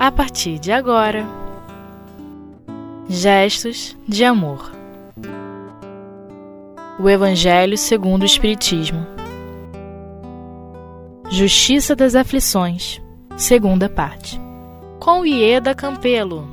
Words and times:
a 0.00 0.10
partir 0.10 0.58
de 0.58 0.72
agora. 0.72 1.26
Gestos 3.06 3.94
de 4.08 4.24
amor. 4.24 4.72
O 6.98 7.06
Evangelho 7.06 7.76
segundo 7.76 8.22
o 8.22 8.24
Espiritismo. 8.24 9.06
Justiça 11.28 11.94
das 11.94 12.14
Aflições, 12.14 12.98
segunda 13.36 13.90
parte. 13.90 14.40
Com 14.98 15.26
Ieda 15.26 15.74
Campelo. 15.74 16.48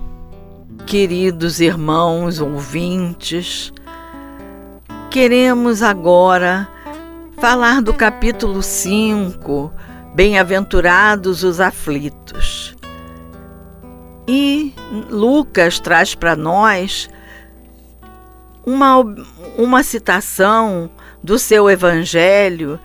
Queridos 0.86 1.62
irmãos 1.62 2.42
ouvintes, 2.42 3.72
queremos 5.10 5.82
agora 5.82 6.68
falar 7.38 7.82
do 7.82 7.94
capítulo 7.94 8.62
5, 8.62 9.72
Bem-aventurados 10.14 11.44
os 11.44 11.62
aflitos. 11.62 12.67
E 14.28 14.74
Lucas 15.10 15.80
traz 15.80 16.14
para 16.14 16.36
nós 16.36 17.10
uma, 18.66 18.98
uma 19.58 19.82
citação 19.84 20.92
do 21.24 21.40
seu 21.40 21.70
evangelho 21.70 22.78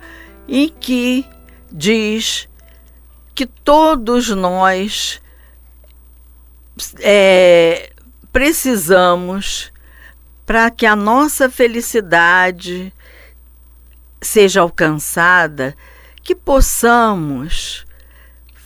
em 0.47 0.69
que 0.69 1.27
diz 1.71 2.49
que 3.35 3.47
todos 3.47 4.29
nós 4.29 5.21
é, 7.01 7.91
precisamos 8.33 9.73
para 10.47 10.71
que 10.71 10.87
a 10.87 10.95
nossa 10.95 11.49
felicidade 11.51 12.93
seja 14.21 14.61
alcançada, 14.61 15.77
que 16.23 16.35
possamos 16.35 17.85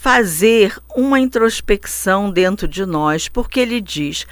fazer 0.07 0.81
uma 0.95 1.19
introspecção 1.19 2.31
dentro 2.31 2.69
de 2.69 2.87
nós, 2.87 3.29
porque 3.29 3.59
ele 3.59 3.81
diz: 3.81 4.25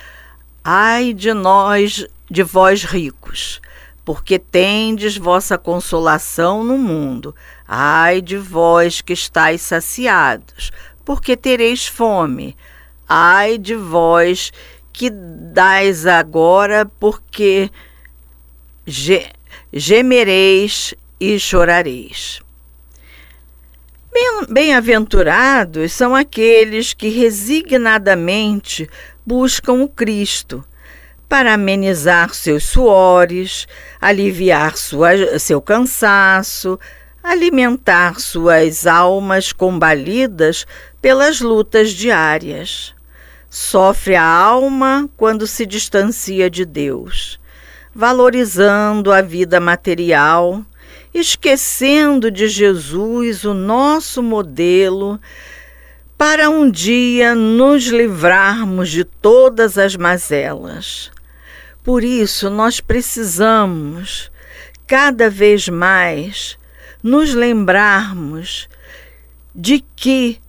Ai 0.63 1.13
de 1.13 1.35
nós, 1.35 2.07
de 2.31 2.45
vós 2.45 2.85
ricos, 2.85 3.61
porque 4.05 4.39
tendes 4.39 5.17
vossa 5.17 5.59
consolação 5.59 6.63
no 6.63 6.79
mundo. 6.79 7.35
Ai 7.67 8.23
de 8.23 8.37
vós 8.37 9.01
que 9.01 9.15
estáis 9.15 9.63
saciados, 9.63 10.71
porque 11.05 11.37
tereis 11.37 11.89
fome. 11.89 12.57
Ai 13.09 13.59
de 13.59 13.75
vós 13.75 14.53
que 14.93 15.11
dais 15.11 16.07
agora, 16.07 16.87
porque 17.01 17.69
ge 18.87 19.27
gemereis 19.73 20.95
e 21.19 21.37
chorareis. 21.37 22.44
Bem-aventurados 24.49 25.93
são 25.93 26.15
aqueles 26.15 26.95
que 26.95 27.09
resignadamente 27.09 28.89
buscam 29.27 29.83
o 29.83 29.89
Cristo 29.89 30.65
para 31.29 31.55
amenizar 31.55 32.33
seus 32.33 32.65
suores, 32.65 33.67
aliviar 34.01 34.77
sua, 34.77 35.39
seu 35.41 35.61
cansaço, 35.61 36.79
alimentar 37.23 38.21
suas 38.21 38.87
almas 38.87 39.53
combalidas 39.53 40.65
pelas 41.03 41.41
lutas 41.41 41.91
diárias. 41.91 42.95
Sofre 43.51 44.15
a 44.15 44.25
alma 44.25 45.11
quando 45.17 45.45
se 45.45 45.67
distancia 45.67 46.49
de 46.49 46.65
Deus, 46.65 47.41
valorizando 47.93 49.13
a 49.13 49.21
vida 49.21 49.59
material 49.59 50.65
esquecendo 51.15 52.29
de 52.29 52.49
Jesus, 52.49 53.45
o 53.45 53.55
nosso 53.55 54.21
modelo, 54.21 55.21
para 56.19 56.51
um 56.51 56.69
dia 56.69 57.37
nos 57.37 57.85
livrarmos 57.85 58.91
de 58.91 59.05
todas 59.05 59.79
as 59.79 59.95
mazelas. 59.95 61.13
Por 61.85 62.03
isso, 62.03 62.51
nós 62.51 62.81
precisamos, 62.81 64.33
cada 64.89 65.31
vez 65.31 65.69
mais, 65.69 66.59
nos 67.01 67.33
lembrarmos 67.33 68.69
de 69.55 69.85
que 69.95 70.41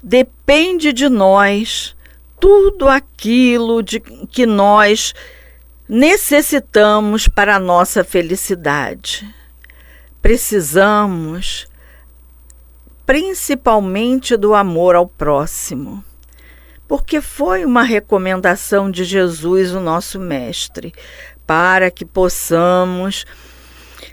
depende 0.00 0.92
de 0.92 1.08
nós 1.08 1.96
tudo 2.38 2.88
aquilo 2.88 3.82
de 3.82 3.98
que 3.98 4.46
nós 4.46 5.14
necessitamos 5.88 7.26
para 7.26 7.56
a 7.56 7.60
nossa 7.60 8.04
felicidade 8.04 9.34
precisamos 10.24 11.66
principalmente 13.04 14.38
do 14.38 14.54
amor 14.54 14.94
ao 14.94 15.06
próximo, 15.06 16.02
porque 16.88 17.20
foi 17.20 17.62
uma 17.62 17.82
recomendação 17.82 18.90
de 18.90 19.04
Jesus, 19.04 19.72
o 19.72 19.80
nosso 19.80 20.18
Mestre, 20.18 20.94
para 21.46 21.90
que 21.90 22.06
possamos 22.06 23.26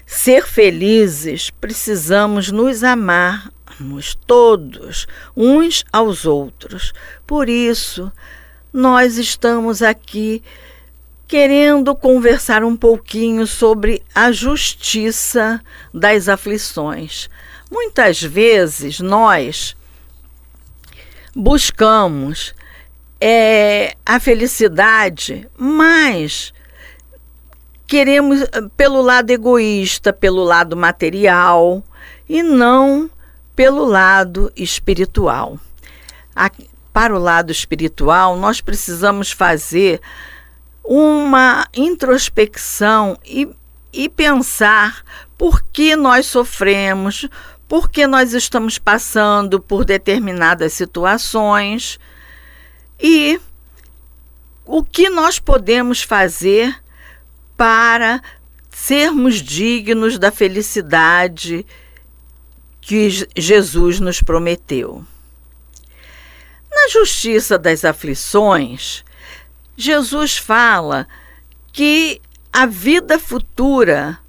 ser 0.06 0.46
felizes, 0.46 1.50
precisamos 1.50 2.52
nos 2.52 2.84
amarmos 2.84 4.14
todos, 4.28 5.08
uns 5.34 5.86
aos 5.94 6.26
outros. 6.26 6.92
Por 7.26 7.48
isso, 7.48 8.12
nós 8.74 9.18
estamos 9.18 9.82
aqui 9.82 10.44
querendo 11.32 11.96
conversar 11.96 12.62
um 12.62 12.76
pouquinho 12.76 13.48
sobre 13.48 14.04
a 14.14 14.34
justiça 14.34 15.62
das 15.94 16.28
aflições. 16.28 17.30
Muitas 17.72 18.22
vezes 18.22 19.00
nós 19.00 19.74
buscamos 21.34 22.54
é, 23.18 23.96
a 24.06 24.20
felicidade, 24.20 25.48
mas 25.58 26.54
queremos 27.88 28.44
pelo 28.76 29.02
lado 29.02 29.32
egoísta, 29.32 30.12
pelo 30.12 30.44
lado 30.44 30.76
material 30.76 31.82
e 32.28 32.44
não 32.44 33.10
pelo 33.56 33.86
lado 33.86 34.52
espiritual. 34.54 35.58
A, 36.36 36.52
para 36.92 37.16
o 37.16 37.20
lado 37.20 37.54
espiritual, 37.54 38.36
nós 38.36 38.60
precisamos 38.60 39.32
fazer 39.32 40.02
uma 40.84 41.68
introspecção 41.74 43.18
e, 43.26 43.48
e 43.94 44.10
pensar 44.10 45.04
por 45.38 45.64
que 45.64 45.96
nós 45.96 46.26
sofremos, 46.26 47.28
por 47.68 47.90
que 47.90 48.06
nós 48.06 48.34
estamos 48.34 48.78
passando 48.78 49.60
por 49.60 49.86
determinadas 49.86 50.74
situações 50.74 52.00
e 53.00 53.40
o 54.66 54.84
que 54.84 55.10
nós 55.10 55.40
podemos 55.40 56.02
fazer 56.02 56.82
para 57.58 58.22
sermos 58.70 59.36
dignos 59.36 60.18
da 60.18 60.32
felicidade 60.32 61.66
que 62.80 63.10
Jesus 63.36 64.00
nos 64.00 64.22
prometeu. 64.22 65.06
Na 66.70 66.88
justiça 66.90 67.60
das 67.60 67.86
aflições, 67.86 69.04
Jesus 69.82 70.38
fala 70.38 71.08
que 71.74 72.22
a 72.54 72.68
vida 72.68 73.18
futura, 73.18 74.20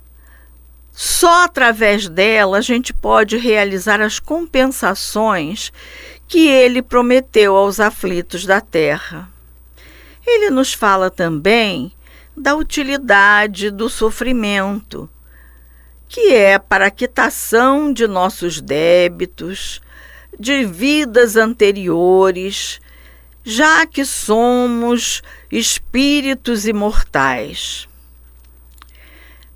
só 0.90 1.44
através 1.44 2.08
dela 2.08 2.56
a 2.56 2.60
gente 2.62 2.94
pode 2.94 3.36
realizar 3.36 4.00
as 4.00 4.18
compensações 4.18 5.70
que 6.26 6.48
ele 6.48 6.80
prometeu 6.80 7.54
aos 7.54 7.80
aflitos 7.80 8.46
da 8.46 8.62
terra. 8.62 9.28
Ele 10.26 10.48
nos 10.48 10.72
fala 10.72 11.10
também 11.10 11.92
da 12.34 12.54
utilidade 12.54 13.70
do 13.70 13.90
sofrimento, 13.90 15.06
que 16.08 16.32
é 16.32 16.58
para 16.58 16.86
a 16.86 16.90
quitação 16.90 17.92
de 17.92 18.06
nossos 18.06 18.58
débitos, 18.58 19.82
de 20.38 20.64
vidas 20.64 21.36
anteriores 21.36 22.80
já 23.44 23.86
que 23.86 24.04
somos 24.04 25.22
espíritos 25.50 26.66
imortais. 26.66 27.88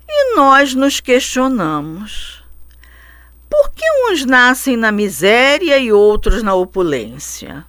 E 0.07 0.35
nós 0.35 0.73
nos 0.73 0.99
questionamos: 0.99 2.43
por 3.49 3.71
que 3.71 3.85
uns 4.09 4.25
nascem 4.25 4.77
na 4.77 4.91
miséria 4.91 5.77
e 5.77 5.91
outros 5.91 6.43
na 6.43 6.53
opulência? 6.53 7.65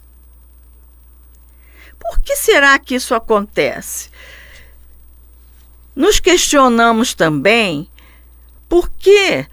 Por 1.98 2.20
que 2.20 2.36
será 2.36 2.78
que 2.78 2.94
isso 2.94 3.14
acontece? 3.14 4.10
Nos 5.94 6.20
questionamos 6.20 7.12
também 7.12 7.90
por 8.68 8.88
que 8.90 9.46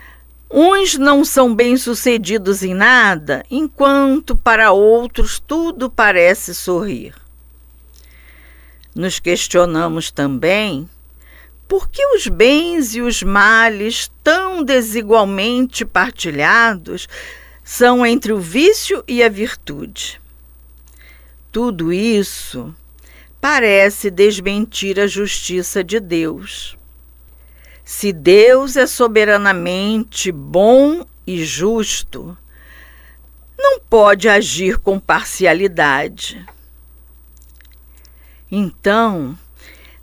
Uns 0.58 0.98
não 0.98 1.26
são 1.26 1.54
bem-sucedidos 1.54 2.64
em 2.64 2.74
nada, 2.74 3.44
enquanto 3.52 4.38
para 4.38 4.72
outros 4.72 5.38
tudo 5.38 5.90
parece 5.90 6.56
sorrir. 6.56 7.14
Nos 8.96 9.20
questionamos 9.20 10.10
também 10.12 10.90
por 11.68 11.90
que 11.90 12.02
os 12.16 12.30
bens 12.30 12.96
e 12.96 13.02
os 13.02 13.22
males, 13.22 14.10
tão 14.24 14.64
desigualmente 14.64 15.84
partilhados, 15.84 17.06
são 17.62 18.06
entre 18.06 18.32
o 18.32 18.40
vício 18.40 19.04
e 19.06 19.22
a 19.22 19.28
virtude. 19.28 20.22
tudo 21.52 21.92
isso 21.92 22.74
parece 23.42 24.10
desmentir 24.10 25.02
a 25.02 25.08
justiça 25.08 25.84
de 25.84 26.00
Deus. 26.00 26.78
Se 27.86 28.12
Deus 28.12 28.76
é 28.76 28.88
soberanamente 28.88 30.32
bom 30.32 31.06
e 31.26 31.46
justo, 31.46 32.36
não 33.56 33.80
pode 33.80 34.28
agir 34.28 34.80
com 34.80 35.00
parcialidade. 35.00 36.44
Então, 38.52 39.38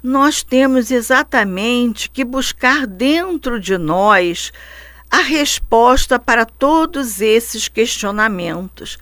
nós 0.00 0.44
temos 0.44 0.92
exatamente 0.92 2.08
que 2.08 2.24
buscar 2.24 2.86
dentro 2.86 3.58
de 3.58 3.76
nós 3.76 4.52
a 5.10 5.18
resposta 5.18 6.20
para 6.20 6.46
todos 6.46 7.20
esses 7.20 7.66
questionamentos. 7.66 8.96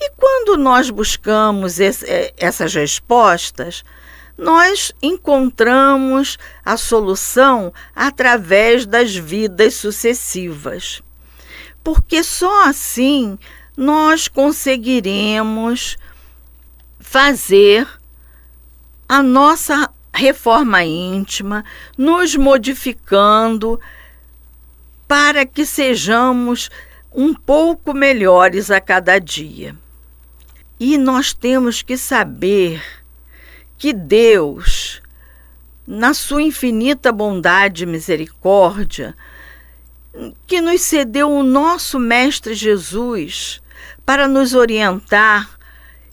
E 0.00 0.10
quando 0.12 0.56
nós 0.56 0.88
buscamos 0.88 1.78
esse, 1.78 2.06
eh, 2.06 2.32
essas 2.38 2.74
respostas, 2.74 3.84
nós 4.36 4.92
encontramos 5.02 6.38
a 6.64 6.76
solução 6.76 7.72
através 7.94 8.84
das 8.86 9.14
vidas 9.14 9.74
sucessivas. 9.74 11.02
Porque 11.82 12.24
só 12.24 12.68
assim 12.68 13.38
nós 13.76 14.28
conseguiremos 14.28 15.96
fazer 16.98 17.86
a 19.08 19.22
nossa 19.22 19.90
reforma 20.12 20.84
íntima, 20.84 21.64
nos 21.98 22.36
modificando 22.36 23.80
para 25.06 25.44
que 25.44 25.66
sejamos 25.66 26.70
um 27.12 27.34
pouco 27.34 27.92
melhores 27.92 28.70
a 28.70 28.80
cada 28.80 29.18
dia. 29.18 29.76
E 30.78 30.96
nós 30.96 31.32
temos 31.32 31.82
que 31.82 31.96
saber 31.96 33.03
que 33.76 33.92
Deus, 33.92 35.02
na 35.86 36.14
sua 36.14 36.42
infinita 36.42 37.12
bondade 37.12 37.84
e 37.84 37.86
misericórdia, 37.86 39.14
que 40.46 40.60
nos 40.60 40.82
cedeu 40.82 41.30
o 41.30 41.42
nosso 41.42 41.98
Mestre 41.98 42.54
Jesus 42.54 43.60
para 44.06 44.28
nos 44.28 44.54
orientar 44.54 45.58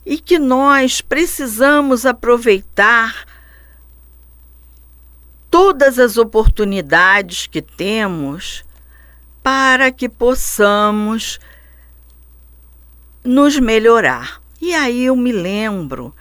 e 0.04 0.18
que 0.18 0.38
nós 0.38 1.00
precisamos 1.00 2.04
aproveitar 2.04 3.24
todas 5.50 5.98
as 5.98 6.16
oportunidades 6.16 7.46
que 7.46 7.62
temos 7.62 8.64
para 9.42 9.92
que 9.92 10.08
possamos 10.08 11.38
nos 13.22 13.58
melhorar. 13.58 14.40
E 14.60 14.74
aí 14.74 15.04
eu 15.04 15.14
me 15.14 15.30
lembro 15.30 16.14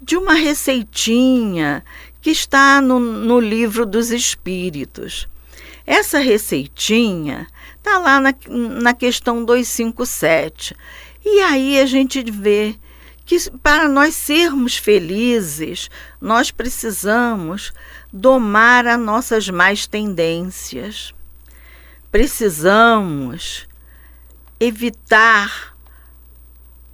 de 0.00 0.16
uma 0.16 0.34
receitinha 0.34 1.84
que 2.20 2.30
está 2.30 2.80
no, 2.80 2.98
no 2.98 3.40
livro 3.40 3.86
dos 3.86 4.10
Espíritos. 4.10 5.28
Essa 5.86 6.18
receitinha 6.18 7.46
está 7.78 7.98
lá 7.98 8.20
na, 8.20 8.34
na 8.48 8.92
questão 8.92 9.44
257. 9.44 10.74
E 11.24 11.40
aí 11.40 11.80
a 11.80 11.86
gente 11.86 12.22
vê 12.30 12.76
que 13.24 13.50
para 13.62 13.88
nós 13.88 14.14
sermos 14.14 14.76
felizes, 14.76 15.90
nós 16.20 16.50
precisamos 16.50 17.72
domar 18.12 18.86
as 18.86 18.98
nossas 18.98 19.48
más 19.48 19.86
tendências. 19.86 21.12
Precisamos 22.10 23.66
evitar 24.58 25.75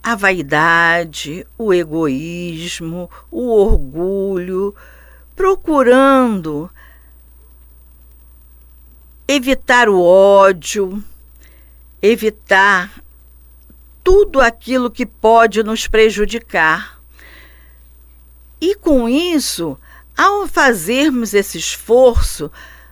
a 0.03 0.17
vaidade, 0.17 1.47
o 1.57 1.73
egoísmo, 1.73 3.09
o 3.31 3.49
orgulho, 3.49 4.75
procurando 5.37 6.69
evitar 9.29 9.89
o 9.89 10.03
ódio, 10.03 11.03
evitar 12.03 13.03
tudo 14.03 14.41
aquilo 14.41 14.91
que 14.91 15.07
pode 15.07 15.63
nos 15.63 15.87
prejudicar. 15.87 17.01
E 18.61 18.75
com 18.75 19.09
isso, 19.09 19.79
ao 20.17 20.47
fazermos 20.49 21.33
esse 21.33 21.59
esforço, 21.59 22.51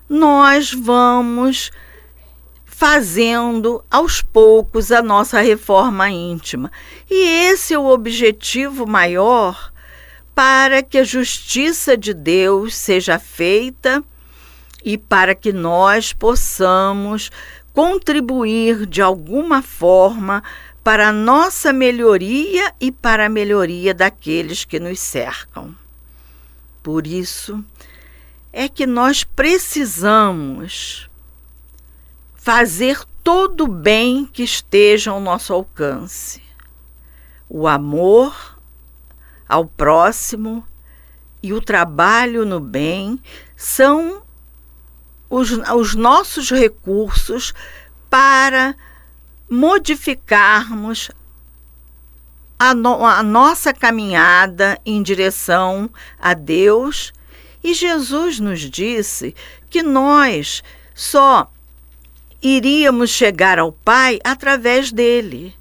nós 0.08 0.72
vamos 0.72 1.70
fazendo 2.80 3.84
aos 3.90 4.22
poucos 4.22 4.90
a 4.90 5.02
nossa 5.02 5.42
reforma 5.42 6.08
íntima. 6.08 6.72
E 7.10 7.50
esse 7.50 7.74
é 7.74 7.78
o 7.78 7.84
objetivo 7.84 8.86
maior 8.86 9.70
para 10.34 10.82
que 10.82 10.96
a 10.96 11.04
justiça 11.04 11.94
de 11.94 12.14
Deus 12.14 12.74
seja 12.74 13.18
feita 13.18 14.02
e 14.82 14.96
para 14.96 15.34
que 15.34 15.52
nós 15.52 16.14
possamos 16.14 17.30
contribuir 17.74 18.86
de 18.86 19.02
alguma 19.02 19.60
forma 19.60 20.42
para 20.82 21.08
a 21.08 21.12
nossa 21.12 21.74
melhoria 21.74 22.72
e 22.80 22.90
para 22.90 23.26
a 23.26 23.28
melhoria 23.28 23.92
daqueles 23.92 24.64
que 24.64 24.80
nos 24.80 25.00
cercam. 25.00 25.76
Por 26.82 27.06
isso 27.06 27.62
é 28.50 28.70
que 28.70 28.86
nós 28.86 29.22
precisamos 29.22 31.09
fazer 32.40 33.04
todo 33.22 33.64
o 33.64 33.68
bem 33.68 34.24
que 34.24 34.42
esteja 34.42 35.10
ao 35.10 35.20
nosso 35.20 35.52
alcance. 35.52 36.42
O 37.46 37.68
amor 37.68 38.58
ao 39.46 39.66
próximo 39.66 40.66
e 41.42 41.52
o 41.52 41.60
trabalho 41.60 42.46
no 42.46 42.58
bem 42.58 43.20
são 43.54 44.22
os, 45.28 45.50
os 45.50 45.94
nossos 45.94 46.50
recursos 46.50 47.52
para 48.08 48.74
modificarmos 49.48 51.10
a, 52.58 52.74
no, 52.74 53.04
a 53.04 53.22
nossa 53.22 53.74
caminhada 53.74 54.80
em 54.86 55.02
direção 55.02 55.90
a 56.18 56.32
Deus. 56.32 57.12
E 57.62 57.74
Jesus 57.74 58.40
nos 58.40 58.60
disse 58.60 59.34
que 59.68 59.82
nós 59.82 60.62
só 60.94 61.50
iríamos 62.42 63.10
chegar 63.10 63.58
ao 63.58 63.72
Pai 63.72 64.18
através 64.24 64.90
dele. 64.92 65.54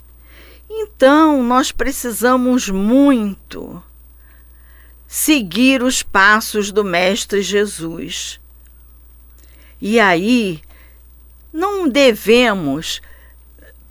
Então, 0.69 1.43
nós 1.43 1.71
precisamos 1.71 2.69
muito 2.69 3.83
seguir 5.07 5.81
os 5.81 6.03
passos 6.03 6.71
do 6.71 6.83
Mestre 6.83 7.41
Jesus. 7.41 8.39
E 9.81 9.99
aí, 9.99 10.61
não 11.51 11.89
devemos 11.89 13.01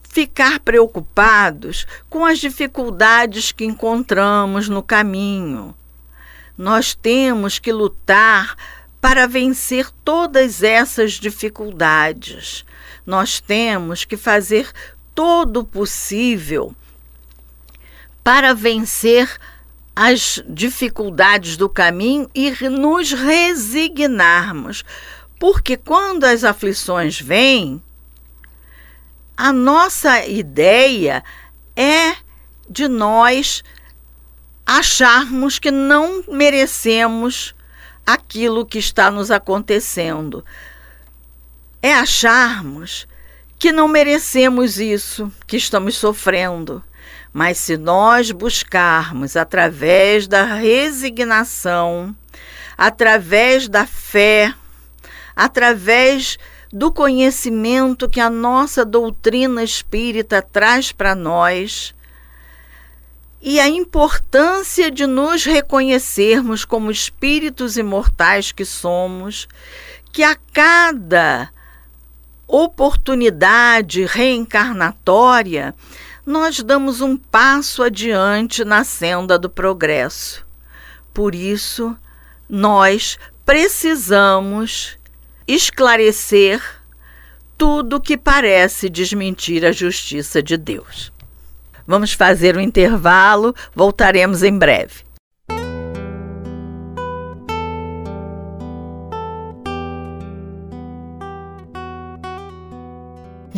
ficar 0.08 0.60
preocupados 0.60 1.86
com 2.08 2.24
as 2.24 2.38
dificuldades 2.38 3.52
que 3.52 3.64
encontramos 3.64 4.68
no 4.68 4.82
caminho. 4.82 5.74
Nós 6.56 6.94
temos 6.94 7.58
que 7.58 7.72
lutar 7.72 8.56
para 9.00 9.26
vencer 9.26 9.90
todas 10.04 10.62
essas 10.62 11.12
dificuldades. 11.12 12.64
Nós 13.08 13.40
temos 13.40 14.04
que 14.04 14.18
fazer 14.18 14.70
todo 15.14 15.60
o 15.60 15.64
possível 15.64 16.76
para 18.22 18.52
vencer 18.52 19.40
as 19.96 20.42
dificuldades 20.46 21.56
do 21.56 21.70
caminho 21.70 22.28
e 22.34 22.50
nos 22.68 23.12
resignarmos, 23.12 24.84
porque 25.40 25.74
quando 25.74 26.24
as 26.24 26.44
aflições 26.44 27.18
vêm, 27.18 27.82
a 29.34 29.54
nossa 29.54 30.26
ideia 30.26 31.24
é 31.74 32.14
de 32.68 32.88
nós 32.88 33.64
acharmos 34.66 35.58
que 35.58 35.70
não 35.70 36.22
merecemos 36.28 37.54
aquilo 38.04 38.66
que 38.66 38.78
está 38.78 39.10
nos 39.10 39.30
acontecendo. 39.30 40.44
É 41.82 41.94
acharmos 41.94 43.06
que 43.58 43.72
não 43.72 43.88
merecemos 43.88 44.78
isso 44.78 45.32
que 45.46 45.56
estamos 45.56 45.96
sofrendo. 45.96 46.82
Mas 47.32 47.58
se 47.58 47.76
nós 47.76 48.30
buscarmos 48.30 49.36
através 49.36 50.26
da 50.26 50.44
resignação, 50.44 52.16
através 52.76 53.68
da 53.68 53.86
fé, 53.86 54.54
através 55.36 56.38
do 56.72 56.92
conhecimento 56.92 58.08
que 58.08 58.20
a 58.20 58.30
nossa 58.30 58.84
doutrina 58.84 59.62
espírita 59.62 60.42
traz 60.42 60.92
para 60.92 61.14
nós 61.14 61.94
e 63.40 63.60
a 63.60 63.68
importância 63.68 64.90
de 64.90 65.06
nos 65.06 65.44
reconhecermos 65.44 66.64
como 66.64 66.90
espíritos 66.90 67.76
imortais 67.76 68.52
que 68.52 68.64
somos, 68.64 69.46
que 70.12 70.22
a 70.22 70.36
cada 70.52 71.50
oportunidade 72.48 74.04
reencarnatória 74.06 75.74
nós 76.28 76.62
damos 76.62 77.00
um 77.00 77.16
passo 77.16 77.82
adiante 77.82 78.62
na 78.62 78.84
senda 78.84 79.38
do 79.38 79.48
progresso. 79.48 80.46
Por 81.14 81.34
isso, 81.34 81.96
nós 82.46 83.18
precisamos 83.46 84.98
esclarecer 85.46 86.62
tudo 87.56 87.98
que 87.98 88.14
parece 88.16 88.90
desmentir 88.90 89.64
a 89.64 89.72
justiça 89.72 90.42
de 90.42 90.58
Deus. 90.58 91.10
Vamos 91.86 92.12
fazer 92.12 92.58
um 92.58 92.60
intervalo, 92.60 93.54
voltaremos 93.74 94.42
em 94.42 94.56
breve. 94.56 95.07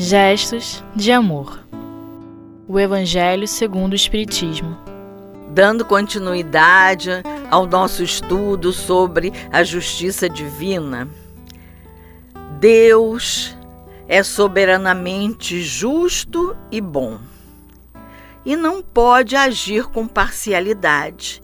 Gestos 0.02 0.82
de 0.96 1.12
amor. 1.12 1.62
O 2.66 2.80
Evangelho 2.80 3.46
segundo 3.46 3.92
o 3.92 3.94
Espiritismo. 3.94 4.78
Dando 5.50 5.84
continuidade 5.84 7.10
ao 7.50 7.66
nosso 7.66 8.02
estudo 8.02 8.72
sobre 8.72 9.30
a 9.52 9.62
justiça 9.62 10.26
divina, 10.26 11.06
Deus 12.58 13.54
é 14.08 14.22
soberanamente 14.22 15.60
justo 15.60 16.56
e 16.72 16.80
bom 16.80 17.18
e 18.42 18.56
não 18.56 18.80
pode 18.80 19.36
agir 19.36 19.84
com 19.84 20.08
parcialidade. 20.08 21.42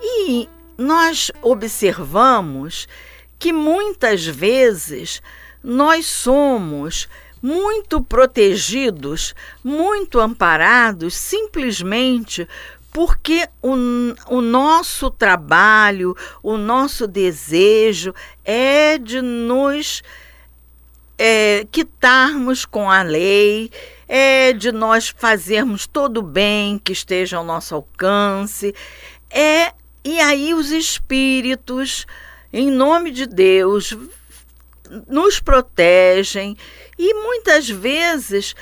E 0.00 0.48
nós 0.78 1.32
observamos 1.42 2.86
que 3.36 3.52
muitas 3.52 4.24
vezes 4.24 5.20
nós 5.60 6.06
somos 6.06 7.08
muito 7.42 8.02
protegidos, 8.02 9.34
muito 9.64 10.20
amparados, 10.20 11.14
simplesmente 11.14 12.46
porque 12.92 13.48
o, 13.62 13.74
o 14.28 14.40
nosso 14.40 15.10
trabalho, 15.10 16.16
o 16.42 16.56
nosso 16.56 17.06
desejo 17.06 18.14
é 18.44 18.98
de 18.98 19.22
nos 19.22 20.02
é, 21.16 21.66
quitarmos 21.70 22.64
com 22.64 22.90
a 22.90 23.02
lei, 23.02 23.70
é 24.08 24.52
de 24.52 24.72
nós 24.72 25.14
fazermos 25.16 25.86
todo 25.86 26.18
o 26.18 26.22
bem 26.22 26.78
que 26.78 26.92
esteja 26.92 27.36
ao 27.36 27.44
nosso 27.44 27.74
alcance. 27.74 28.74
É, 29.30 29.72
e 30.04 30.18
aí 30.18 30.52
os 30.52 30.70
espíritos, 30.70 32.06
em 32.52 32.70
nome 32.70 33.12
de 33.12 33.26
Deus, 33.26 33.96
nos 35.08 35.40
protegem 35.40 36.56
e 36.98 37.14
muitas 37.14 37.68
vezes 37.68 38.54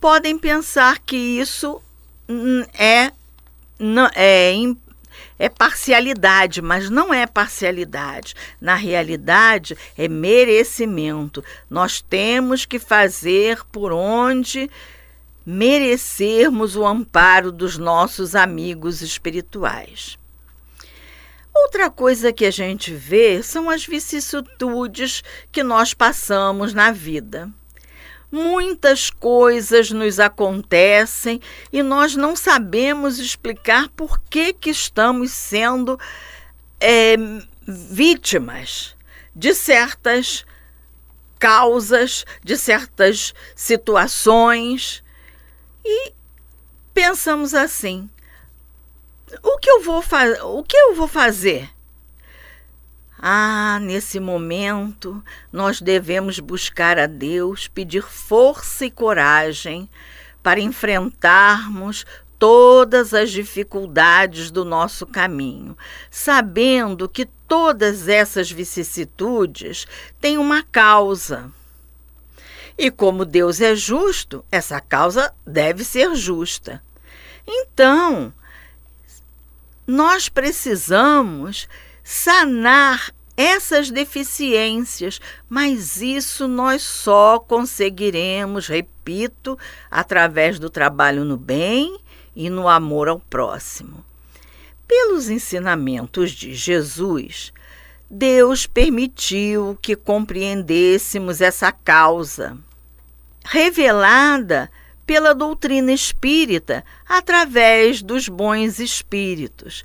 podem 0.00 0.38
pensar 0.38 0.98
que 0.98 1.16
isso 1.16 1.80
é, 2.74 3.12
é, 4.14 4.54
é 5.38 5.48
parcialidade, 5.48 6.60
mas 6.60 6.90
não 6.90 7.12
é 7.12 7.26
parcialidade. 7.26 8.34
Na 8.60 8.74
realidade, 8.74 9.76
é 9.96 10.08
merecimento. 10.08 11.44
Nós 11.68 12.00
temos 12.00 12.64
que 12.64 12.78
fazer 12.78 13.64
por 13.72 13.92
onde 13.92 14.70
merecermos 15.44 16.76
o 16.76 16.86
amparo 16.86 17.50
dos 17.50 17.78
nossos 17.78 18.34
amigos 18.34 19.02
espirituais. 19.02 20.19
Outra 21.54 21.90
coisa 21.90 22.32
que 22.32 22.44
a 22.44 22.50
gente 22.50 22.92
vê 22.92 23.42
são 23.42 23.68
as 23.68 23.84
vicissitudes 23.84 25.22
que 25.50 25.62
nós 25.62 25.92
passamos 25.92 26.72
na 26.72 26.92
vida. 26.92 27.50
Muitas 28.30 29.10
coisas 29.10 29.90
nos 29.90 30.20
acontecem 30.20 31.40
e 31.72 31.82
nós 31.82 32.14
não 32.14 32.36
sabemos 32.36 33.18
explicar 33.18 33.88
por 33.88 34.20
que, 34.30 34.52
que 34.52 34.70
estamos 34.70 35.32
sendo 35.32 35.98
é, 36.80 37.16
vítimas 37.66 38.94
de 39.34 39.52
certas 39.52 40.46
causas, 41.40 42.24
de 42.44 42.56
certas 42.56 43.34
situações. 43.56 45.02
E 45.84 46.12
pensamos 46.94 47.52
assim: 47.52 48.08
o 49.42 49.58
que 49.58 49.70
eu 49.70 49.82
vou 49.82 50.02
fazer? 50.02 50.42
O 50.42 50.62
que 50.62 50.76
eu 50.76 50.94
vou 50.94 51.08
fazer? 51.08 51.70
Ah, 53.18 53.78
nesse 53.82 54.18
momento, 54.18 55.22
nós 55.52 55.80
devemos 55.80 56.40
buscar 56.40 56.98
a 56.98 57.06
Deus, 57.06 57.68
pedir 57.68 58.02
força 58.02 58.86
e 58.86 58.90
coragem 58.90 59.88
para 60.42 60.58
enfrentarmos 60.58 62.06
todas 62.38 63.12
as 63.12 63.30
dificuldades 63.30 64.50
do 64.50 64.64
nosso 64.64 65.06
caminho, 65.06 65.76
sabendo 66.10 67.06
que 67.06 67.26
todas 67.46 68.08
essas 68.08 68.50
vicissitudes 68.50 69.86
têm 70.18 70.38
uma 70.38 70.62
causa. 70.62 71.52
E 72.78 72.90
como 72.90 73.26
Deus 73.26 73.60
é 73.60 73.76
justo, 73.76 74.42
essa 74.50 74.80
causa 74.80 75.30
deve 75.46 75.84
ser 75.84 76.14
justa. 76.14 76.82
Então, 77.46 78.32
nós 79.90 80.28
precisamos 80.28 81.68
sanar 82.04 83.12
essas 83.36 83.90
deficiências, 83.90 85.20
mas 85.48 86.00
isso 86.00 86.46
nós 86.46 86.82
só 86.82 87.40
conseguiremos, 87.40 88.68
repito, 88.68 89.58
através 89.90 90.60
do 90.60 90.70
trabalho 90.70 91.24
no 91.24 91.36
bem 91.36 91.98
e 92.36 92.48
no 92.48 92.68
amor 92.68 93.08
ao 93.08 93.18
próximo. 93.18 94.04
Pelos 94.86 95.28
ensinamentos 95.28 96.30
de 96.30 96.54
Jesus, 96.54 97.52
Deus 98.08 98.66
permitiu 98.66 99.76
que 99.82 99.96
compreendêssemos 99.96 101.40
essa 101.40 101.72
causa, 101.72 102.56
revelada 103.44 104.70
pela 105.10 105.34
doutrina 105.34 105.90
espírita 105.90 106.84
através 107.04 108.00
dos 108.00 108.28
bons 108.28 108.78
espíritos. 108.78 109.82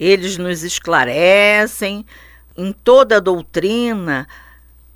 Eles 0.00 0.38
nos 0.38 0.64
esclarecem 0.64 2.06
em 2.56 2.72
toda 2.72 3.18
a 3.18 3.20
doutrina, 3.20 4.26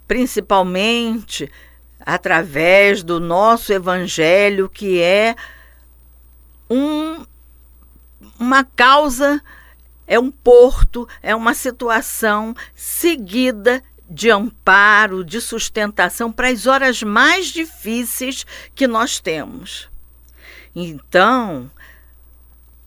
principalmente 0.09 1.52
através 2.00 3.02
do 3.02 3.21
nosso 3.21 3.71
evangelho, 3.71 4.66
que 4.66 5.02
é 5.02 5.37
um, 6.71 7.26
uma 8.40 8.64
causa, 8.64 9.42
é 10.07 10.19
um 10.19 10.31
porto, 10.31 11.07
é 11.23 11.37
uma 11.37 11.52
situação 11.52 12.54
seguida 12.75 13.85
de 14.12 14.31
amparo, 14.31 15.25
de 15.25 15.40
sustentação 15.40 16.31
para 16.31 16.49
as 16.49 16.66
horas 16.66 17.02
mais 17.02 17.47
difíceis 17.47 18.45
que 18.75 18.87
nós 18.87 19.19
temos. 19.19 19.88
Então, 20.75 21.71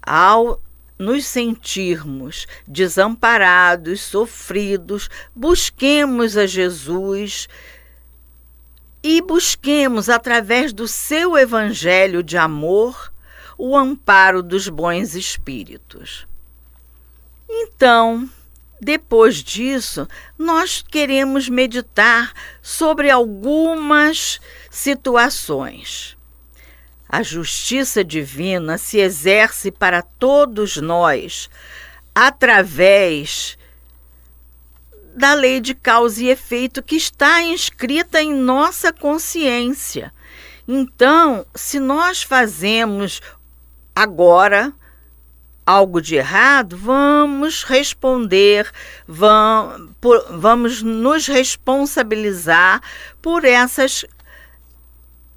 ao 0.02 0.62
nos 0.98 1.26
sentirmos 1.26 2.48
desamparados, 2.66 4.02
sofridos, 4.02 5.10
busquemos 5.36 6.38
a 6.38 6.46
Jesus 6.46 7.50
e 9.04 9.22
busquemos, 9.22 10.10
através 10.10 10.72
do 10.72 10.88
seu 10.88 11.38
evangelho 11.38 12.24
de 12.24 12.38
amor, 12.38 13.12
o 13.58 13.78
amparo 13.78 14.42
dos 14.42 14.68
bons 14.70 15.16
espíritos. 15.16 16.26
Então, 17.48 18.30
depois 18.80 19.38
disso, 19.38 20.08
nós 20.38 20.82
queremos 20.82 21.48
meditar 21.48 22.34
sobre 22.62 23.10
algumas 23.10 24.40
situações. 24.70 26.18
A 27.08 27.24
justiça 27.24 28.04
divina 28.04 28.78
se 28.78 28.98
exerce 28.98 29.72
para 29.72 30.02
todos 30.02 30.78
nós 30.78 31.50
através 32.14 33.58
da 35.16 35.34
lei 35.34 35.62
de 35.62 35.74
causa 35.74 36.22
e 36.22 36.28
efeito 36.28 36.84
que 36.84 36.96
está 36.96 37.42
inscrita 37.42 38.22
em 38.22 38.34
nossa 38.34 38.92
consciência. 38.92 40.14
Então, 40.68 41.46
se 41.56 41.80
nós 41.80 42.22
fazemos 42.22 43.22
agora 43.96 44.74
algo 45.66 46.02
de 46.02 46.16
errado, 46.16 46.78
vamos 46.78 47.64
responder, 47.64 48.72
vamos, 49.08 50.84
nos 50.84 51.28
responsabilizar 51.28 52.82
por 53.22 53.44
essas 53.44 54.06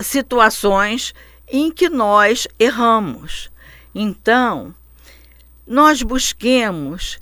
situações 0.01 1.15
em 1.49 1.71
que 1.71 1.89
nós 1.89 2.47
erramos. 2.59 3.51
Então, 3.95 4.75
nós 5.67 6.03
busquemos 6.03 7.19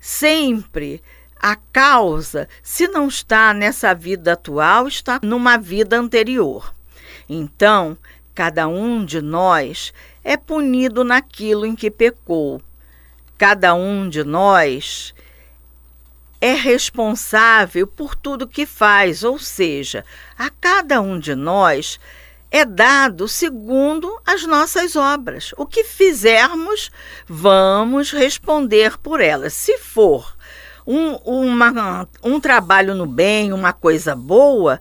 sempre 0.00 1.02
a 1.40 1.54
causa, 1.54 2.48
se 2.62 2.88
não 2.88 3.08
está 3.08 3.52
nessa 3.52 3.94
vida 3.94 4.32
atual, 4.32 4.88
está 4.88 5.20
numa 5.22 5.56
vida 5.58 5.98
anterior. 5.98 6.74
Então, 7.28 7.96
Cada 8.38 8.68
um 8.68 9.04
de 9.04 9.20
nós 9.20 9.92
é 10.28 10.36
punido 10.36 11.02
naquilo 11.04 11.64
em 11.64 11.74
que 11.74 11.90
pecou. 11.90 12.60
Cada 13.38 13.72
um 13.74 14.06
de 14.06 14.22
nós 14.22 15.14
é 16.38 16.52
responsável 16.52 17.86
por 17.86 18.14
tudo 18.14 18.46
que 18.46 18.66
faz, 18.66 19.24
ou 19.24 19.38
seja, 19.38 20.04
a 20.38 20.50
cada 20.50 21.00
um 21.00 21.18
de 21.18 21.34
nós 21.34 21.98
é 22.50 22.62
dado 22.62 23.26
segundo 23.26 24.20
as 24.26 24.44
nossas 24.44 24.96
obras. 24.96 25.54
O 25.56 25.64
que 25.64 25.82
fizermos, 25.82 26.90
vamos 27.26 28.12
responder 28.12 28.98
por 28.98 29.22
elas. 29.22 29.54
Se 29.54 29.78
for 29.78 30.36
um, 30.86 31.14
uma, 31.24 32.06
um 32.22 32.38
trabalho 32.38 32.94
no 32.94 33.06
bem, 33.06 33.50
uma 33.50 33.72
coisa 33.72 34.14
boa, 34.14 34.78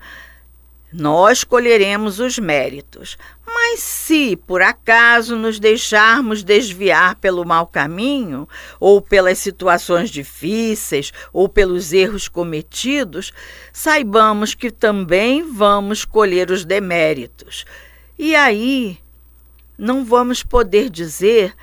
nós 0.92 1.44
colheremos 1.44 2.20
os 2.20 2.40
méritos. 2.40 3.18
Mas 3.46 3.82
se 3.82 4.36
por 4.36 4.62
acaso 4.62 5.36
nos 5.36 5.60
deixarmos 5.60 6.44
desviar 6.44 7.16
pelo 7.16 7.46
mau 7.46 7.68
caminho, 7.68 8.48
ou 8.80 9.02
pelas 9.02 9.38
situações 9.40 10.10
difíceis, 10.10 11.12
ou 11.34 11.50
pelos 11.50 11.92
erros 11.92 12.28
cometidos, 12.28 13.34
saibamos 13.74 14.54
que 14.54 14.72
também 14.72 15.44
vamos 15.52 16.06
colher 16.06 16.52
os 16.52 16.64
deméritos. 16.64 17.66
E 18.18 18.36
aí 18.36 19.00
não 19.78 20.06
vamos 20.06 20.44
poder 20.44 20.90
dizer 20.90 21.54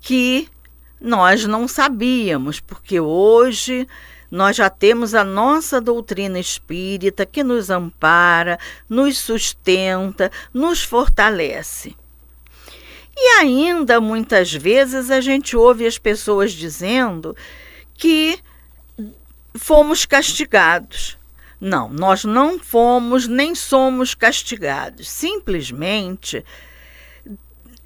que 0.00 0.48
nós 1.00 1.44
não 1.46 1.66
sabíamos, 1.66 2.60
porque 2.60 3.00
hoje 3.00 3.86
nós 4.30 4.56
já 4.56 4.70
temos 4.70 5.14
a 5.14 5.24
nossa 5.24 5.80
doutrina 5.80 6.38
espírita 6.38 7.26
que 7.26 7.42
nos 7.42 7.68
ampara, 7.68 8.58
nos 8.88 9.18
sustenta, 9.18 10.30
nos 10.54 10.82
fortalece. 10.82 11.96
E 13.16 13.38
ainda 13.38 14.00
muitas 14.00 14.52
vezes 14.52 15.10
a 15.10 15.20
gente 15.20 15.56
ouve 15.56 15.86
as 15.86 15.98
pessoas 15.98 16.52
dizendo 16.52 17.36
que 17.94 18.38
fomos 19.54 20.06
castigados. 20.06 21.18
Não, 21.60 21.90
nós 21.90 22.24
não 22.24 22.58
fomos 22.58 23.26
nem 23.26 23.54
somos 23.54 24.14
castigados. 24.14 25.10
Simplesmente 25.10 26.42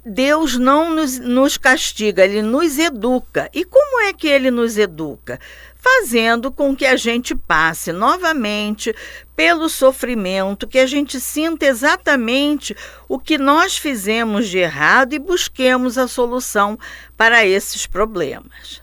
Deus 0.05 0.55
não 0.55 0.93
nos, 0.95 1.17
nos, 1.17 1.57
castiga, 1.57 2.23
ele 2.23 2.43
nos 2.43 2.77
educa. 2.77 3.49
E 3.51 3.65
como 3.65 4.01
é 4.01 4.13
que 4.13 4.27
ele 4.27 4.51
nos 4.51 4.77
educa? 4.77 5.39
Fazendo 5.85 6.51
com 6.51 6.75
que 6.75 6.83
a 6.83 6.95
gente 6.95 7.35
passe 7.35 7.91
novamente 7.91 8.91
pelo 9.35 9.69
sofrimento, 9.69 10.67
que 10.67 10.79
a 10.79 10.87
gente 10.87 11.19
sinta 11.19 11.67
exatamente 11.67 12.75
o 13.07 13.19
que 13.19 13.37
nós 13.37 13.77
fizemos 13.77 14.49
de 14.49 14.57
errado 14.57 15.13
e 15.13 15.19
busquemos 15.19 15.95
a 15.99 16.07
solução 16.07 16.79
para 17.15 17.45
esses 17.45 17.85
problemas. 17.85 18.81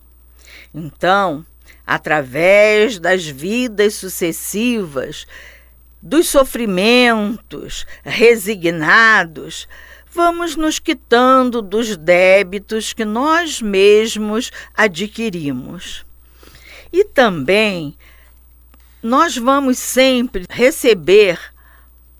Então, 0.73 1.44
através 1.85 3.00
das 3.00 3.26
vidas 3.26 3.94
sucessivas, 3.94 5.26
dos 6.00 6.28
sofrimentos 6.28 7.85
resignados, 8.04 9.66
vamos 10.09 10.54
nos 10.54 10.78
quitando 10.78 11.61
dos 11.61 11.97
débitos 11.97 12.92
que 12.92 13.04
nós 13.04 13.61
mesmos 13.61 14.52
adquirimos. 14.73 16.06
E 16.93 17.05
também 17.05 17.97
nós 19.03 19.37
vamos 19.37 19.79
sempre 19.79 20.45
receber 20.49 21.39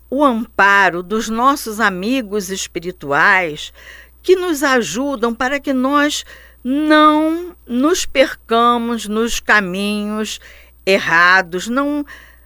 o 0.09 0.23
amparo 0.23 1.01
dos 1.01 1.29
nossos 1.29 1.79
amigos 1.79 2.49
espirituais 2.49 3.73
que 4.21 4.35
nos 4.35 4.63
ajudam 4.63 5.33
para 5.33 5.59
que 5.59 5.73
nós 5.73 6.25
não 6.63 7.55
nos 7.67 8.05
percamos 8.05 9.07
nos 9.07 9.39
caminhos 9.39 10.39
errados, 10.85 11.67
não, 11.67 12.05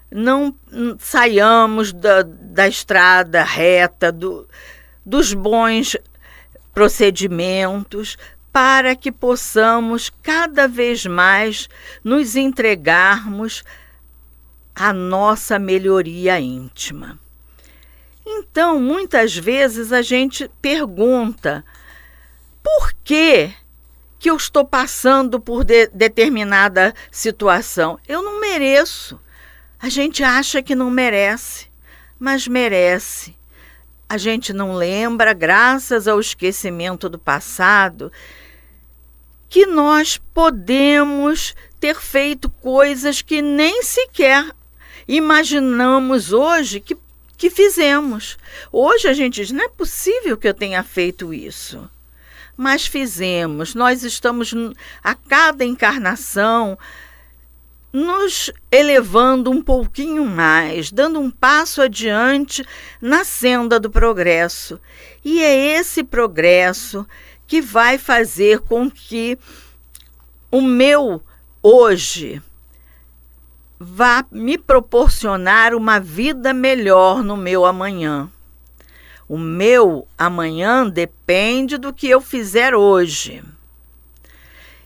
não 0.10 0.56
saiamos 1.00 1.94
da, 1.94 2.24
da 2.24 2.68
estrada 2.68 3.44
reta, 3.44 4.12
do, 4.12 4.48
dos 5.06 5.34
bons 5.34 5.96
procedimentos, 6.74 8.18
para 8.58 8.96
que 8.96 9.12
possamos 9.12 10.12
cada 10.24 10.68
vez 10.68 11.06
mais 11.06 11.70
nos 12.04 12.36
entregarmos 12.36 13.64
à 14.74 14.92
nossa 14.92 15.60
melhoria 15.60 16.40
íntima. 16.40 17.20
Então, 18.26 18.80
muitas 18.80 19.38
vezes 19.38 19.94
a 19.94 20.02
gente 20.02 20.50
pergunta: 20.60 21.64
por 22.64 22.96
que 23.04 23.54
que 24.18 24.28
eu 24.28 24.36
estou 24.36 24.66
passando 24.66 25.40
por 25.40 25.64
de 25.64 25.86
determinada 25.94 26.96
situação? 27.12 28.00
Eu 28.08 28.24
não 28.24 28.42
mereço. 28.42 29.22
A 29.80 29.88
gente 29.88 30.24
acha 30.24 30.64
que 30.64 30.74
não 30.74 30.90
merece, 30.90 31.68
mas 32.18 32.48
merece. 32.48 33.37
A 34.10 34.18
gente 34.18 34.54
não 34.54 34.76
lembra, 34.76 35.34
graças 35.34 36.08
ao 36.08 36.20
esquecimento 36.20 37.10
do 37.10 37.20
passado, 37.20 38.12
que 39.50 39.66
nós 39.66 40.18
podemos 40.34 41.56
ter 41.80 41.96
feito 41.96 42.50
coisas 42.50 43.22
que 43.22 43.42
nem 43.42 43.84
sequer 43.84 44.56
imaginamos 45.08 46.34
hoje 46.34 46.80
que, 46.80 46.98
que 47.38 47.50
fizemos. 47.50 48.38
Hoje 48.72 49.08
a 49.08 49.14
gente 49.14 49.42
diz: 49.42 49.52
não 49.52 49.64
é 49.64 49.70
possível 49.70 50.38
que 50.38 50.48
eu 50.48 50.54
tenha 50.54 50.84
feito 50.84 51.34
isso. 51.34 51.90
Mas 52.56 52.88
fizemos, 52.88 53.76
nós 53.76 54.04
estamos 54.04 54.52
a 55.04 55.14
cada 55.14 55.64
encarnação 55.64 56.78
nos 57.92 58.52
elevando 58.72 59.50
um 59.50 59.62
pouquinho 59.62 60.26
mais, 60.26 60.92
dando 60.92 61.20
um 61.20 61.32
passo 61.32 61.82
adiante 61.82 62.66
na 63.02 63.24
senda 63.24 63.80
do 63.80 63.90
progresso. 63.90 64.80
E 65.24 65.42
é 65.42 65.78
esse 65.78 66.04
progresso 66.04 67.08
que 67.48 67.62
vai 67.62 67.98
fazer 67.98 68.60
com 68.60 68.92
que 68.92 69.38
o 70.52 70.62
meu 70.62 71.22
hoje 71.64 72.42
vá 73.80 74.26
me 74.32 74.58
proporcionar 74.58 75.74
uma 75.74 76.00
vida 76.00 76.54
melhor 76.54 77.24
no 77.24 77.38
meu 77.38 77.66
amanhã. 77.66 78.30
O 79.30 79.38
meu 79.38 80.08
amanhã 80.18 80.88
depende 80.88 81.78
do 81.78 81.94
que 81.94 82.08
eu 82.08 82.22
fizer 82.22 82.74
hoje. 82.74 83.44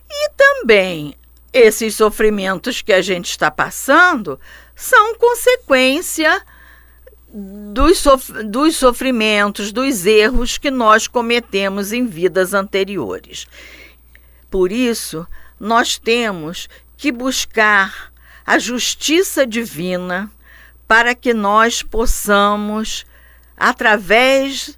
E 0.10 0.30
também 0.32 1.16
esses 1.54 1.96
sofrimentos 1.96 2.82
que 2.82 2.94
a 2.94 3.02
gente 3.02 3.30
está 3.30 3.52
passando 3.52 4.40
são 4.76 5.16
consequência 5.16 6.42
dos, 7.34 7.98
sof 8.00 8.32
dos 8.44 8.76
sofrimentos, 8.76 9.72
dos 9.72 10.06
erros 10.06 10.58
que 10.58 10.72
nós 10.72 11.08
cometemos 11.08 11.92
em 11.94 12.06
vidas 12.06 12.54
anteriores. 12.54 13.48
Por 14.50 14.72
isso, 14.72 15.26
nós 15.60 15.98
temos 15.98 16.68
que 16.98 17.12
buscar 17.12 18.12
a 18.46 18.60
justiça 18.60 19.46
divina 19.46 20.30
para 20.88 21.16
que 21.16 21.34
nós 21.34 21.82
possamos, 21.82 23.06
através 23.56 24.78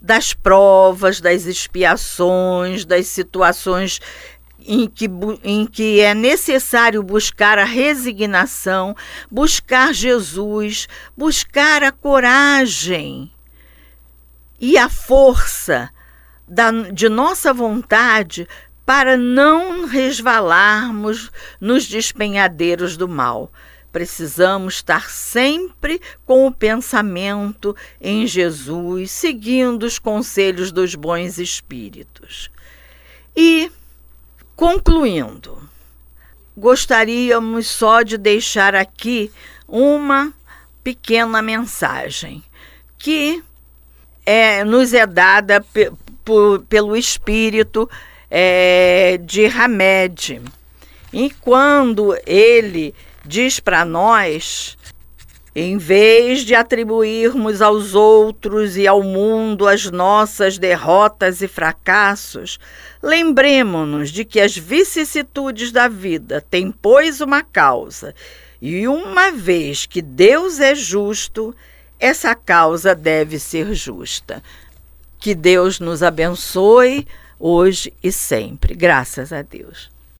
das 0.00 0.32
provas, 0.32 1.20
das 1.20 1.44
expiações, 1.44 2.84
das 2.84 3.06
situações 3.06 4.00
em 4.66 4.86
que, 4.88 5.10
em 5.42 5.66
que 5.66 6.00
é 6.00 6.14
necessário 6.14 7.02
buscar 7.02 7.58
a 7.58 7.64
resignação, 7.64 8.96
buscar 9.30 9.92
Jesus, 9.92 10.88
buscar 11.16 11.82
a 11.82 11.92
coragem 11.92 13.30
e 14.60 14.78
a 14.78 14.88
força 14.88 15.90
da, 16.46 16.70
de 16.70 17.08
nossa 17.08 17.52
vontade 17.52 18.46
para 18.84 19.16
não 19.16 19.86
resvalarmos 19.86 21.30
nos 21.60 21.86
despenhadeiros 21.86 22.96
do 22.96 23.08
mal. 23.08 23.52
Precisamos 23.90 24.74
estar 24.74 25.10
sempre 25.10 26.00
com 26.24 26.46
o 26.46 26.52
pensamento 26.52 27.76
em 28.00 28.26
Jesus, 28.26 29.10
seguindo 29.10 29.82
os 29.82 29.98
conselhos 29.98 30.72
dos 30.72 30.94
bons 30.94 31.38
espíritos. 31.38 32.50
E 33.36 33.70
Concluindo, 34.62 35.58
gostaríamos 36.56 37.66
só 37.66 38.02
de 38.02 38.16
deixar 38.16 38.76
aqui 38.76 39.28
uma 39.66 40.32
pequena 40.84 41.42
mensagem 41.42 42.44
que 42.96 43.42
é, 44.24 44.62
nos 44.62 44.94
é 44.94 45.04
dada 45.04 45.66
pelo 46.68 46.96
espírito 46.96 47.90
é, 48.30 49.18
de 49.24 49.46
Hamed. 49.46 50.40
E 51.12 51.28
quando 51.40 52.16
ele 52.24 52.94
diz 53.24 53.58
para 53.58 53.84
nós 53.84 54.78
Em 55.54 55.76
vez 55.76 56.40
de 56.40 56.54
atribuirmos 56.54 57.60
aos 57.60 57.94
outros 57.94 58.78
e 58.78 58.86
ao 58.86 59.02
mundo 59.02 59.68
as 59.68 59.90
nossas 59.90 60.56
derrotas 60.56 61.42
e 61.42 61.48
fracassos, 61.48 62.58
lembremos-nos 63.02 64.10
de 64.10 64.24
que 64.24 64.40
as 64.40 64.56
vicissitudes 64.56 65.70
da 65.70 65.88
vida 65.88 66.40
têm, 66.40 66.72
pois, 66.72 67.20
uma 67.20 67.42
causa, 67.42 68.14
e 68.62 68.88
uma 68.88 69.30
vez 69.30 69.84
que 69.84 70.00
Deus 70.00 70.58
é 70.58 70.74
justo, 70.74 71.54
essa 72.00 72.34
causa 72.34 72.94
deve 72.94 73.38
ser 73.38 73.74
justa. 73.74 74.42
Que 75.18 75.34
Deus 75.34 75.78
nos 75.78 76.02
abençoe 76.02 77.06
hoje 77.38 77.92
e 78.02 78.10
sempre. 78.10 78.74
Graças 78.74 79.34
a 79.34 79.42
Deus. 79.42 79.91